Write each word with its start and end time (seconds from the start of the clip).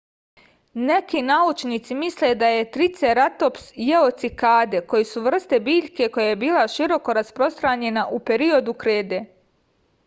neki 0.91 1.19
naučnici 1.25 1.97
misle 1.99 2.29
da 2.43 2.47
je 2.51 2.63
triceratops 2.77 3.67
jeo 3.89 4.09
cikade 4.23 4.81
koji 4.93 5.09
su 5.11 5.25
vrsta 5.29 5.61
biljke 5.69 6.09
koja 6.17 6.27
je 6.33 6.41
bila 6.47 6.67
široko 6.79 7.17
rasprostranjena 7.21 8.09
u 8.19 8.25
periodu 8.31 8.79
krede 8.85 9.25